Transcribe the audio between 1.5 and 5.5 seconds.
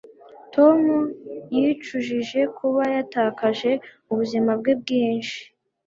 yicujije kuba yatakaje ubuzima bwe bwinshi